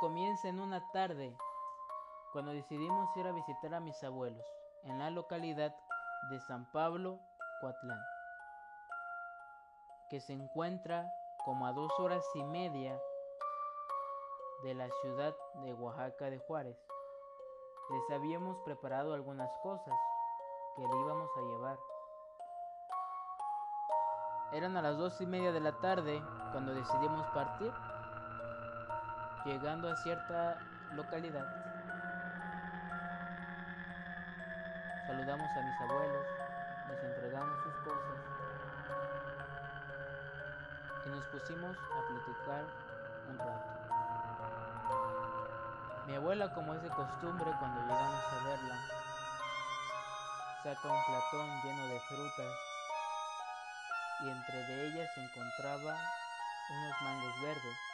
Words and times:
comienza 0.00 0.48
en 0.48 0.60
una 0.60 0.82
tarde 0.92 1.36
cuando 2.32 2.52
decidimos 2.52 3.14
ir 3.18 3.26
a 3.26 3.32
visitar 3.32 3.74
a 3.74 3.80
mis 3.80 4.02
abuelos 4.02 4.46
en 4.84 4.98
la 4.98 5.10
localidad 5.10 5.76
de 6.30 6.40
San 6.40 6.64
Pablo, 6.72 7.20
Coatlán, 7.60 8.00
que 10.08 10.20
se 10.20 10.32
encuentra 10.32 11.06
como 11.44 11.66
a 11.66 11.72
dos 11.72 11.92
horas 11.98 12.24
y 12.34 12.42
media 12.44 12.98
de 14.62 14.74
la 14.74 14.88
ciudad 15.02 15.34
de 15.64 15.74
Oaxaca 15.74 16.30
de 16.30 16.38
Juárez. 16.38 16.78
Les 17.90 18.10
habíamos 18.16 18.56
preparado 18.64 19.12
algunas 19.12 19.50
cosas 19.62 19.94
que 20.76 20.82
le 20.82 21.00
íbamos 21.00 21.28
a 21.36 21.40
llevar. 21.42 21.78
Eran 24.52 24.76
a 24.78 24.82
las 24.82 24.96
dos 24.96 25.20
y 25.20 25.26
media 25.26 25.52
de 25.52 25.60
la 25.60 25.78
tarde 25.78 26.22
cuando 26.52 26.72
decidimos 26.72 27.26
partir, 27.34 27.72
llegando 29.44 29.90
a 29.90 29.96
cierta 29.96 30.58
localidad. 30.92 31.46
Saludamos 35.06 35.48
a 35.56 35.62
mis 35.62 35.80
abuelos, 35.80 36.26
les 36.88 37.02
entregamos 37.02 37.58
sus 37.62 37.74
cosas 37.84 38.18
y 41.06 41.08
nos 41.08 41.24
pusimos 41.26 41.76
a 41.76 42.06
platicar 42.06 42.64
un 43.28 43.38
rato. 43.38 43.80
Mi 46.06 46.16
abuela, 46.16 46.52
como 46.52 46.74
es 46.74 46.82
de 46.82 46.90
costumbre 46.90 47.50
cuando 47.58 47.80
llegamos 47.80 48.24
a 48.24 48.44
verla, 48.44 48.76
saca 50.62 50.88
un 50.88 51.04
platón 51.06 51.48
lleno 51.64 51.86
de 51.86 52.00
frutas 52.00 52.56
y 54.20 54.28
entre 54.28 54.58
de 54.58 54.86
ellas 54.86 55.08
se 55.14 55.24
encontraba 55.24 55.96
unos 56.70 57.02
mangos 57.02 57.42
verdes 57.42 57.89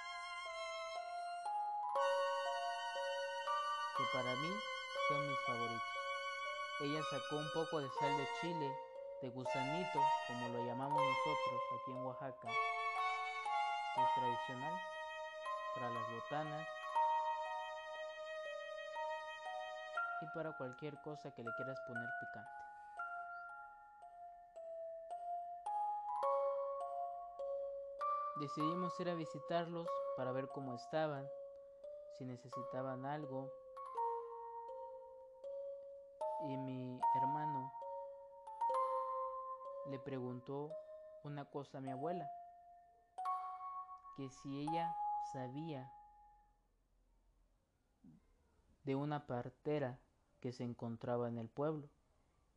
que 3.96 4.04
para 4.12 4.34
mí 4.36 4.60
son 5.08 5.28
mis 5.28 5.38
favoritos. 5.40 5.96
Ella 6.80 7.02
sacó 7.10 7.36
un 7.36 7.50
poco 7.52 7.80
de 7.80 7.88
sal 7.98 8.16
de 8.16 8.28
chile, 8.40 8.78
de 9.22 9.30
gusanito, 9.30 10.00
como 10.26 10.48
lo 10.48 10.64
llamamos 10.64 11.00
nosotros 11.02 11.60
aquí 11.80 11.92
en 11.92 12.04
Oaxaca, 12.04 12.48
es 13.96 14.14
tradicional 14.14 14.80
para 15.74 15.90
las 15.90 16.10
botanas 16.10 16.68
y 20.20 20.26
para 20.34 20.56
cualquier 20.56 21.00
cosa 21.00 21.32
que 21.34 21.42
le 21.42 21.50
quieras 21.56 21.78
poner 21.86 22.08
picante. 22.20 22.66
Decidimos 28.38 29.00
ir 29.00 29.08
a 29.08 29.14
visitarlos 29.14 29.88
para 30.14 30.32
ver 30.32 30.48
cómo 30.48 30.74
estaban, 30.74 31.26
si 32.18 32.26
necesitaban 32.26 33.06
algo. 33.06 33.50
Y 36.44 36.56
mi 36.56 37.00
hermano 37.16 37.72
le 39.90 39.98
preguntó 39.98 40.70
una 41.24 41.44
cosa 41.44 41.78
a 41.78 41.80
mi 41.80 41.90
abuela, 41.90 42.30
que 44.16 44.28
si 44.30 44.60
ella 44.60 44.94
sabía 45.32 45.90
de 48.84 48.94
una 48.94 49.26
partera 49.26 49.98
que 50.40 50.52
se 50.52 50.64
encontraba 50.64 51.28
en 51.28 51.38
el 51.38 51.48
pueblo, 51.48 51.88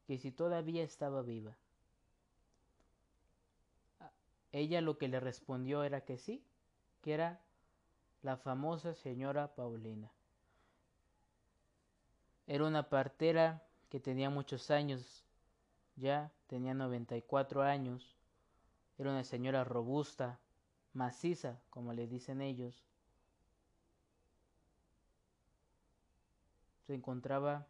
que 0.06 0.18
si 0.18 0.32
todavía 0.32 0.84
estaba 0.84 1.22
viva. 1.22 1.56
Ella 4.52 4.82
lo 4.82 4.98
que 4.98 5.08
le 5.08 5.20
respondió 5.20 5.84
era 5.84 6.02
que 6.02 6.18
sí, 6.18 6.44
que 7.02 7.14
era 7.14 7.40
la 8.22 8.38
famosa 8.38 8.94
señora 8.94 9.56
Paulina. 9.56 10.12
Era 12.48 12.66
una 12.66 12.90
partera 12.90 13.64
que 13.90 14.00
tenía 14.00 14.30
muchos 14.30 14.70
años, 14.72 15.24
ya 15.96 16.32
tenía 16.48 16.74
94 16.74 17.64
años, 17.64 18.16
era 18.98 19.12
una 19.12 19.24
señora 19.24 19.64
robusta, 19.64 20.40
maciza, 20.94 21.60
como 21.70 21.94
le 21.94 22.08
dicen 22.08 22.42
ellos. 22.42 22.86
Se 26.86 26.94
encontraba 26.94 27.68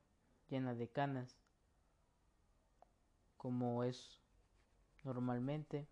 llena 0.50 0.74
de 0.74 0.90
canas, 0.90 1.38
como 3.38 3.84
es 3.84 4.20
normalmente. 5.04 5.88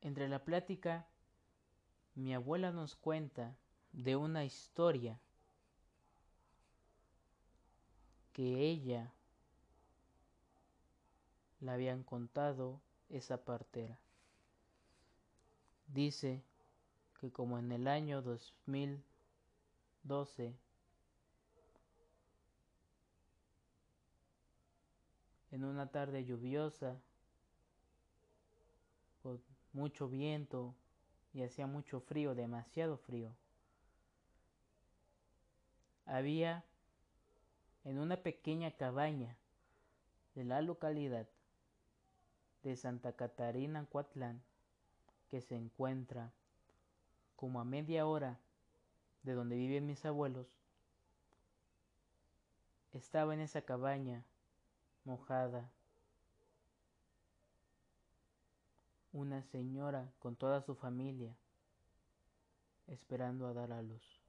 Entre 0.00 0.28
la 0.28 0.44
plática, 0.44 1.06
mi 2.14 2.34
abuela 2.34 2.70
nos 2.70 2.94
cuenta 2.94 3.56
de 3.92 4.16
una 4.16 4.44
historia 4.44 5.18
que 8.34 8.68
ella 8.68 9.10
le 11.60 11.70
habían 11.70 12.02
contado 12.02 12.78
esa 13.08 13.42
partera. 13.42 13.98
Dice 15.86 16.42
que 17.20 17.30
como 17.30 17.58
en 17.58 17.72
el 17.72 17.88
año 17.88 18.20
2012 18.20 20.54
en 25.52 25.64
una 25.64 25.86
tarde 25.86 26.24
lluviosa 26.24 27.00
con 29.22 29.40
mucho 29.72 30.08
viento 30.08 30.74
y 31.32 31.42
hacía 31.42 31.68
mucho 31.68 32.00
frío, 32.00 32.34
demasiado 32.34 32.96
frío. 32.96 33.30
Había 36.06 36.64
en 37.84 37.98
una 37.98 38.16
pequeña 38.16 38.70
cabaña 38.70 39.36
de 40.34 40.44
la 40.44 40.62
localidad 40.62 41.28
de 42.62 42.76
Santa 42.76 43.12
Catarina, 43.12 43.86
Coatlán, 43.86 44.42
que 45.30 45.40
se 45.40 45.54
encuentra 45.54 46.32
como 47.36 47.60
a 47.60 47.64
media 47.64 48.06
hora 48.06 48.38
de 49.22 49.34
donde 49.34 49.56
viven 49.56 49.86
mis 49.86 50.04
abuelos, 50.04 50.46
estaba 52.92 53.34
en 53.34 53.40
esa 53.40 53.62
cabaña 53.62 54.24
mojada 55.04 55.70
una 59.12 59.42
señora 59.42 60.10
con 60.18 60.36
toda 60.36 60.60
su 60.62 60.74
familia 60.74 61.36
esperando 62.86 63.46
a 63.46 63.52
dar 63.52 63.72
a 63.72 63.82
luz. 63.82 64.23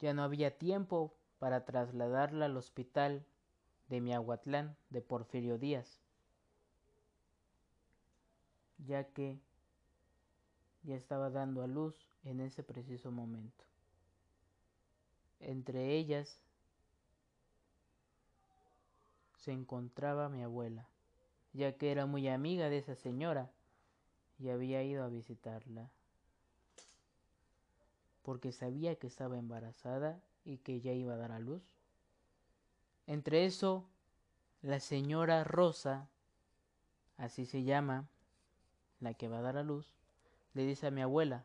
Ya 0.00 0.12
no 0.12 0.22
había 0.22 0.58
tiempo 0.58 1.14
para 1.38 1.64
trasladarla 1.64 2.46
al 2.46 2.56
hospital 2.56 3.24
de 3.88 4.00
Miahuatlán 4.00 4.76
de 4.90 5.00
Porfirio 5.00 5.58
Díaz, 5.58 6.00
ya 8.78 9.04
que 9.04 9.38
ya 10.82 10.96
estaba 10.96 11.30
dando 11.30 11.62
a 11.62 11.66
luz 11.66 12.08
en 12.24 12.40
ese 12.40 12.62
preciso 12.62 13.10
momento. 13.10 13.64
Entre 15.40 15.96
ellas 15.96 16.40
se 19.36 19.52
encontraba 19.52 20.28
mi 20.28 20.42
abuela, 20.42 20.88
ya 21.52 21.76
que 21.76 21.92
era 21.92 22.06
muy 22.06 22.28
amiga 22.28 22.68
de 22.68 22.78
esa 22.78 22.94
señora 22.94 23.50
y 24.38 24.48
había 24.48 24.82
ido 24.82 25.04
a 25.04 25.08
visitarla, 25.08 25.90
porque 28.26 28.50
sabía 28.50 28.96
que 28.96 29.06
estaba 29.06 29.38
embarazada 29.38 30.20
y 30.44 30.58
que 30.58 30.80
ya 30.80 30.90
iba 30.90 31.14
a 31.14 31.16
dar 31.16 31.30
a 31.30 31.38
luz. 31.38 31.62
Entre 33.06 33.44
eso, 33.46 33.86
la 34.62 34.80
señora 34.80 35.44
Rosa, 35.44 36.08
así 37.18 37.46
se 37.46 37.62
llama, 37.62 38.08
la 38.98 39.14
que 39.14 39.28
va 39.28 39.38
a 39.38 39.42
dar 39.42 39.56
a 39.56 39.62
luz, 39.62 39.94
le 40.54 40.64
dice 40.64 40.88
a 40.88 40.90
mi 40.90 41.02
abuela, 41.02 41.44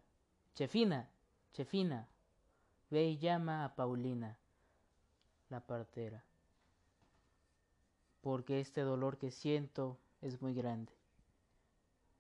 Chefina, 0.56 1.08
Chefina, 1.54 2.08
ve 2.90 3.04
y 3.04 3.20
llama 3.20 3.64
a 3.64 3.76
Paulina, 3.76 4.40
la 5.52 5.60
partera 5.60 6.26
porque 8.22 8.60
este 8.60 8.82
dolor 8.82 9.20
que 9.20 9.30
siento 9.30 10.00
es 10.22 10.42
muy 10.42 10.56
grande. 10.56 10.94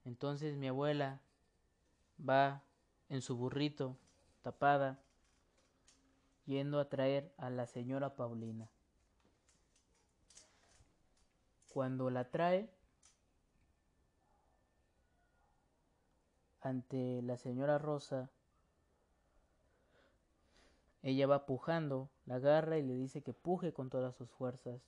Entonces 0.06 0.56
mi 0.56 0.68
abuela 0.68 1.19
va 2.28 2.62
en 3.10 3.24
su 3.24 3.36
burrito 3.36 3.98
tapada 4.42 5.00
yendo 6.46 6.80
a 6.80 6.90
traer 6.90 7.34
a 7.38 7.50
la 7.50 7.66
señora 7.68 8.16
Paulina. 8.16 8.70
Cuando 11.70 12.10
la 12.10 12.30
trae 12.30 12.70
ante 16.62 17.22
la 17.22 17.38
señora 17.38 17.78
Rosa, 17.78 18.30
ella 21.04 21.26
va 21.26 21.46
pujando, 21.46 22.10
la 22.26 22.36
agarra 22.36 22.78
y 22.78 22.84
le 22.84 22.94
dice 22.96 23.24
que 23.24 23.34
puje 23.34 23.74
con 23.74 23.90
todas 23.90 24.16
sus 24.16 24.30
fuerzas. 24.30 24.82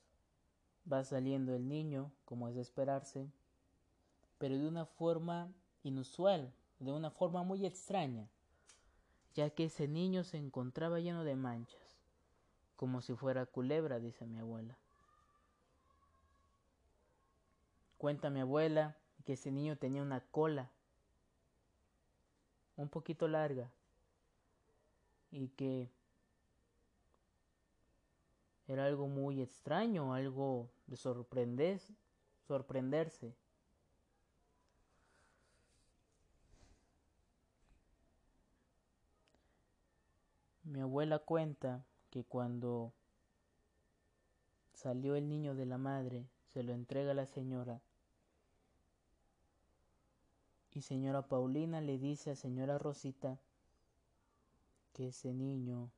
Va 0.90 1.02
saliendo 1.02 1.54
el 1.54 1.66
niño, 1.66 2.12
como 2.24 2.48
es 2.48 2.54
de 2.54 2.60
esperarse, 2.60 3.26
pero 4.38 4.58
de 4.58 4.68
una 4.68 4.84
forma 4.84 5.50
inusual, 5.82 6.52
de 6.78 6.92
una 6.92 7.10
forma 7.10 7.42
muy 7.42 7.64
extraña, 7.64 8.28
ya 9.34 9.50
que 9.50 9.64
ese 9.64 9.88
niño 9.88 10.24
se 10.24 10.38
encontraba 10.38 11.00
lleno 11.00 11.24
de 11.24 11.34
manchas, 11.36 11.98
como 12.76 13.00
si 13.00 13.14
fuera 13.14 13.46
culebra, 13.46 13.98
dice 13.98 14.26
mi 14.26 14.38
abuela. 14.38 14.76
Cuenta 17.98 18.30
mi 18.30 18.40
abuela 18.40 18.96
que 19.24 19.32
ese 19.34 19.50
niño 19.50 19.76
tenía 19.76 20.02
una 20.02 20.20
cola 20.20 20.70
un 22.76 22.88
poquito 22.88 23.28
larga 23.28 23.70
y 25.30 25.48
que 25.48 25.90
era 28.68 28.86
algo 28.86 29.08
muy 29.08 29.42
extraño, 29.42 30.14
algo 30.14 30.70
de 30.86 30.96
sorprenderse. 30.96 31.94
Mi 40.64 40.80
abuela 40.80 41.18
cuenta 41.18 41.84
que 42.08 42.24
cuando 42.24 42.94
salió 44.72 45.14
el 45.14 45.28
niño 45.28 45.54
de 45.54 45.66
la 45.66 45.76
madre, 45.76 46.26
se 46.54 46.62
lo 46.62 46.72
entrega 46.72 47.10
a 47.10 47.14
la 47.14 47.26
señora. 47.26 47.82
Y 50.72 50.80
señora 50.80 51.28
Paulina 51.28 51.82
le 51.82 51.98
dice 51.98 52.30
a 52.30 52.36
señora 52.36 52.78
Rosita 52.78 53.38
que 54.94 55.08
ese 55.08 55.34
niño 55.34 55.90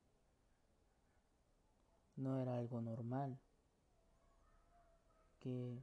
no 2.17 2.37
era 2.37 2.57
algo 2.57 2.81
normal, 2.81 3.39
que 5.39 5.81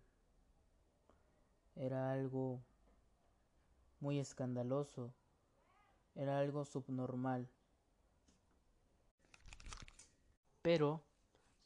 era 1.75 2.13
algo 2.13 2.61
muy 4.01 4.19
escandaloso, 4.19 5.15
era 6.15 6.39
algo 6.39 6.67
subnormal. 6.67 7.49
Pero 10.65 11.03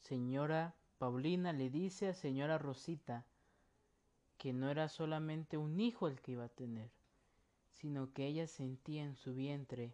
señora 0.01 0.75
Paulina 0.97 1.53
le 1.53 1.69
dice 1.69 2.09
a 2.09 2.13
señora 2.13 2.57
Rosita 2.57 3.23
que 4.37 4.51
no 4.51 4.69
era 4.69 4.89
solamente 4.89 5.55
un 5.55 5.79
hijo 5.79 6.09
el 6.09 6.19
que 6.19 6.33
iba 6.33 6.43
a 6.43 6.49
tener, 6.49 6.91
sino 7.71 8.11
que 8.11 8.27
ella 8.27 8.45
sentía 8.45 9.05
en 9.05 9.15
su 9.15 9.33
vientre 9.33 9.93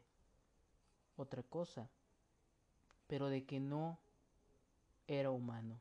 otra 1.18 1.44
cosa, 1.44 1.88
pero 3.06 3.30
de 3.30 3.46
que 3.46 3.60
no 3.60 4.00
era 5.08 5.30
humano. 5.30 5.80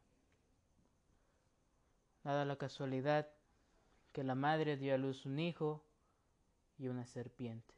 Nada 2.24 2.44
la 2.44 2.56
casualidad 2.56 3.26
que 4.12 4.22
la 4.22 4.34
madre 4.34 4.76
dio 4.76 4.94
a 4.94 4.98
luz 4.98 5.24
un 5.24 5.40
hijo 5.40 5.82
y 6.76 6.88
una 6.88 7.06
serpiente. 7.06 7.72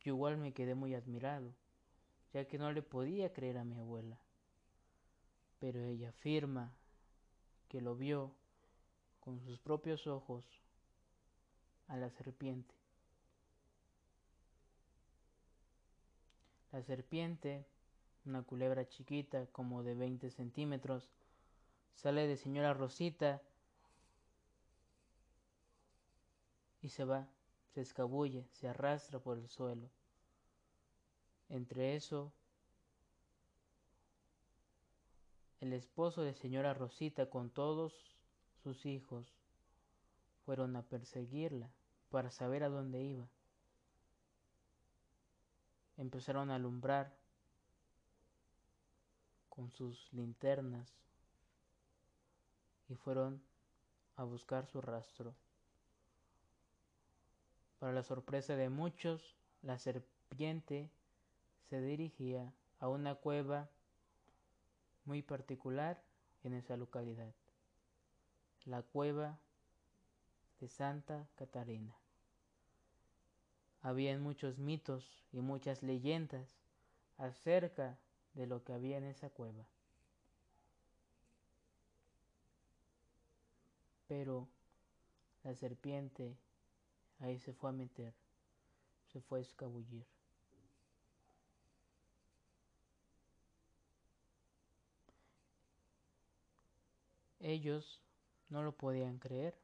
Yo 0.00 0.14
igual 0.14 0.38
me 0.38 0.52
quedé 0.52 0.74
muy 0.74 0.96
admirado, 0.96 1.54
ya 2.32 2.48
que 2.48 2.58
no 2.58 2.72
le 2.72 2.82
podía 2.82 3.32
creer 3.32 3.58
a 3.58 3.64
mi 3.64 3.78
abuela 3.78 4.18
pero 5.62 5.84
ella 5.84 6.08
afirma 6.08 6.74
que 7.68 7.80
lo 7.80 7.94
vio 7.94 8.32
con 9.20 9.38
sus 9.38 9.60
propios 9.60 10.08
ojos 10.08 10.44
a 11.86 11.96
la 11.96 12.10
serpiente. 12.10 12.74
La 16.72 16.82
serpiente, 16.82 17.64
una 18.24 18.42
culebra 18.42 18.88
chiquita 18.88 19.46
como 19.52 19.84
de 19.84 19.94
20 19.94 20.30
centímetros, 20.30 21.08
sale 21.94 22.26
de 22.26 22.36
señora 22.36 22.74
Rosita 22.74 23.40
y 26.80 26.88
se 26.88 27.04
va, 27.04 27.28
se 27.72 27.82
escabulle, 27.82 28.48
se 28.50 28.66
arrastra 28.66 29.20
por 29.20 29.38
el 29.38 29.48
suelo. 29.48 29.88
Entre 31.48 31.94
eso 31.94 32.32
El 35.62 35.72
esposo 35.74 36.22
de 36.22 36.34
señora 36.34 36.74
Rosita 36.74 37.30
con 37.30 37.48
todos 37.48 37.94
sus 38.64 38.84
hijos 38.84 39.32
fueron 40.44 40.74
a 40.74 40.82
perseguirla 40.82 41.70
para 42.10 42.32
saber 42.32 42.64
a 42.64 42.68
dónde 42.68 43.00
iba. 43.00 43.28
Empezaron 45.96 46.50
a 46.50 46.56
alumbrar 46.56 47.14
con 49.50 49.70
sus 49.70 50.12
linternas 50.12 50.92
y 52.88 52.96
fueron 52.96 53.40
a 54.16 54.24
buscar 54.24 54.66
su 54.66 54.80
rastro. 54.80 55.32
Para 57.78 57.92
la 57.92 58.02
sorpresa 58.02 58.56
de 58.56 58.68
muchos, 58.68 59.36
la 59.62 59.78
serpiente 59.78 60.90
se 61.70 61.80
dirigía 61.80 62.52
a 62.80 62.88
una 62.88 63.14
cueva 63.14 63.70
muy 65.04 65.22
particular 65.22 66.02
en 66.44 66.54
esa 66.54 66.76
localidad, 66.76 67.32
la 68.64 68.82
cueva 68.82 69.38
de 70.60 70.68
Santa 70.68 71.28
Catarina. 71.34 71.96
Habían 73.80 74.22
muchos 74.22 74.58
mitos 74.58 75.24
y 75.32 75.40
muchas 75.40 75.82
leyendas 75.82 76.56
acerca 77.18 77.98
de 78.34 78.46
lo 78.46 78.62
que 78.62 78.72
había 78.72 78.98
en 78.98 79.04
esa 79.04 79.28
cueva. 79.28 79.66
Pero 84.06 84.48
la 85.42 85.54
serpiente 85.54 86.36
ahí 87.18 87.38
se 87.38 87.52
fue 87.52 87.70
a 87.70 87.72
meter, 87.72 88.14
se 89.12 89.20
fue 89.20 89.40
a 89.40 89.42
escabullir. 89.42 90.11
Ellos 97.42 98.00
no 98.50 98.62
lo 98.62 98.72
podían 98.72 99.18
creer, 99.18 99.58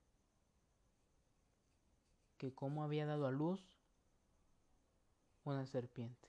que 2.37 2.53
cómo 2.53 2.83
había 2.83 3.07
dado 3.07 3.27
a 3.27 3.31
luz 3.31 3.63
una 5.45 5.65
serpiente. 5.65 6.29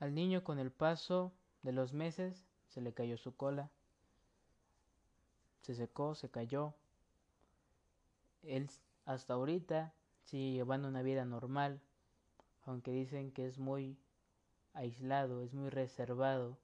Al 0.00 0.14
niño 0.14 0.44
con 0.44 0.58
el 0.58 0.70
paso 0.70 1.32
de 1.62 1.72
los 1.72 1.94
meses 1.94 2.44
se 2.68 2.82
le 2.82 2.92
cayó 2.92 3.16
su 3.16 3.34
cola, 3.34 3.70
se 5.62 5.74
secó, 5.74 6.14
se 6.14 6.30
cayó. 6.30 6.74
Él 8.42 8.68
hasta 9.06 9.32
ahorita 9.32 9.94
sigue 10.24 10.52
llevando 10.52 10.88
una 10.88 11.02
vida 11.02 11.24
normal, 11.24 11.80
aunque 12.66 12.90
dicen 12.90 13.32
que 13.32 13.46
es 13.46 13.58
muy 13.58 13.96
aislado, 14.74 15.42
es 15.42 15.54
muy 15.54 15.70
reservado 15.70 16.58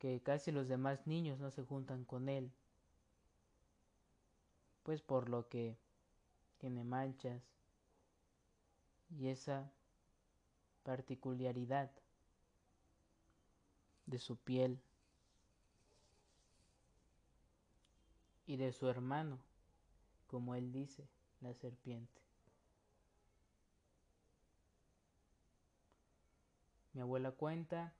que 0.00 0.20
casi 0.22 0.50
los 0.50 0.66
demás 0.66 1.06
niños 1.06 1.38
no 1.38 1.50
se 1.50 1.62
juntan 1.62 2.04
con 2.04 2.30
él, 2.30 2.50
pues 4.82 5.02
por 5.02 5.28
lo 5.28 5.48
que 5.48 5.76
tiene 6.58 6.84
manchas 6.84 7.42
y 9.10 9.28
esa 9.28 9.70
particularidad 10.84 11.90
de 14.06 14.18
su 14.18 14.38
piel 14.38 14.80
y 18.46 18.56
de 18.56 18.72
su 18.72 18.88
hermano, 18.88 19.38
como 20.28 20.54
él 20.54 20.72
dice, 20.72 21.06
la 21.42 21.52
serpiente. 21.52 22.20
Mi 26.94 27.02
abuela 27.02 27.32
cuenta 27.32 27.92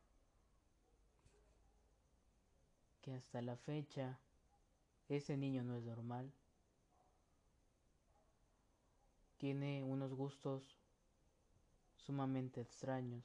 hasta 3.14 3.42
la 3.42 3.56
fecha 3.56 4.18
ese 5.08 5.36
niño 5.36 5.64
no 5.64 5.76
es 5.76 5.82
normal. 5.82 6.30
Tiene 9.38 9.82
unos 9.82 10.12
gustos 10.14 10.62
sumamente 11.96 12.60
extraños. 12.60 13.24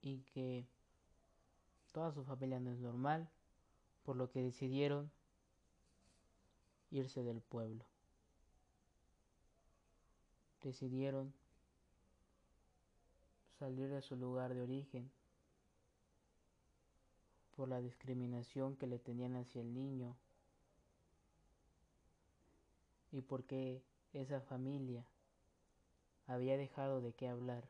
Y 0.00 0.20
que 0.32 0.64
toda 1.92 2.12
su 2.12 2.24
familia 2.24 2.60
no 2.60 2.70
es 2.70 2.78
normal, 2.78 3.28
por 4.04 4.16
lo 4.16 4.30
que 4.30 4.40
decidieron 4.40 5.10
irse 6.90 7.22
del 7.22 7.40
pueblo. 7.40 7.84
Decidieron 10.62 11.34
salir 13.58 13.88
de 13.88 14.02
su 14.02 14.16
lugar 14.16 14.54
de 14.54 14.62
origen 14.62 15.10
por 17.56 17.68
la 17.68 17.80
discriminación 17.80 18.76
que 18.76 18.86
le 18.86 18.98
tenían 18.98 19.36
hacia 19.36 19.62
el 19.62 19.72
niño 19.72 20.14
y 23.12 23.22
porque 23.22 23.82
esa 24.12 24.40
familia 24.40 25.06
había 26.26 26.58
dejado 26.58 27.00
de 27.00 27.12
qué 27.14 27.28
hablar 27.28 27.64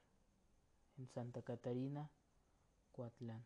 en 0.99 1.07
Santa 1.09 1.43
Catarina, 1.43 2.11
Coatlán. 2.93 3.45